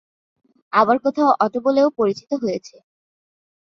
আবার 0.73 0.97
কোথাও 1.05 1.29
"অটো" 1.39 1.59
বলেও 1.65 1.87
পরিচিত 1.97 2.31
হয়েছে। 2.43 2.75